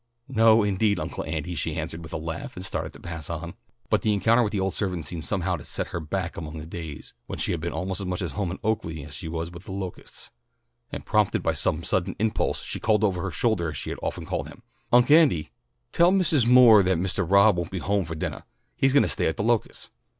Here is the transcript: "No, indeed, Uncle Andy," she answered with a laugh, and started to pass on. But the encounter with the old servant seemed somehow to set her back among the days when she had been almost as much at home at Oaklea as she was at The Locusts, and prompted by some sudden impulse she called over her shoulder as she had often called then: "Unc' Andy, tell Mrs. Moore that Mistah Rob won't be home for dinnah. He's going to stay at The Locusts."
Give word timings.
"No, 0.27 0.63
indeed, 0.63 0.99
Uncle 0.99 1.23
Andy," 1.25 1.53
she 1.53 1.75
answered 1.75 2.01
with 2.01 2.11
a 2.11 2.17
laugh, 2.17 2.55
and 2.55 2.65
started 2.65 2.91
to 2.93 2.99
pass 2.99 3.29
on. 3.29 3.53
But 3.87 4.01
the 4.01 4.13
encounter 4.13 4.41
with 4.41 4.51
the 4.51 4.59
old 4.59 4.73
servant 4.73 5.05
seemed 5.05 5.25
somehow 5.25 5.57
to 5.57 5.63
set 5.63 5.89
her 5.89 5.99
back 5.99 6.35
among 6.37 6.57
the 6.57 6.65
days 6.65 7.13
when 7.27 7.37
she 7.37 7.51
had 7.51 7.61
been 7.61 7.71
almost 7.71 7.99
as 8.01 8.07
much 8.07 8.23
at 8.23 8.31
home 8.31 8.51
at 8.51 8.59
Oaklea 8.63 9.05
as 9.09 9.13
she 9.13 9.27
was 9.27 9.49
at 9.49 9.61
The 9.63 9.71
Locusts, 9.71 10.31
and 10.91 11.05
prompted 11.05 11.43
by 11.43 11.53
some 11.53 11.83
sudden 11.83 12.15
impulse 12.17 12.63
she 12.63 12.79
called 12.79 13.03
over 13.03 13.21
her 13.21 13.29
shoulder 13.29 13.69
as 13.69 13.77
she 13.77 13.91
had 13.91 13.99
often 14.01 14.25
called 14.25 14.47
then: 14.47 14.63
"Unc' 14.91 15.11
Andy, 15.11 15.51
tell 15.91 16.11
Mrs. 16.11 16.47
Moore 16.47 16.81
that 16.81 16.97
Mistah 16.97 17.23
Rob 17.23 17.57
won't 17.57 17.69
be 17.69 17.77
home 17.77 18.03
for 18.05 18.15
dinnah. 18.15 18.41
He's 18.75 18.93
going 18.93 19.03
to 19.03 19.07
stay 19.07 19.27
at 19.27 19.37
The 19.37 19.43
Locusts." 19.43 19.91